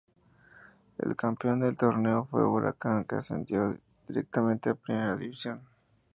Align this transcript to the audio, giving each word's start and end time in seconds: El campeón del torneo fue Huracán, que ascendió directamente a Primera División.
El 0.97 1.15
campeón 1.15 1.59
del 1.59 1.77
torneo 1.77 2.25
fue 2.25 2.43
Huracán, 2.43 3.03
que 3.05 3.17
ascendió 3.17 3.77
directamente 4.07 4.71
a 4.71 4.73
Primera 4.73 5.15
División. 5.15 5.61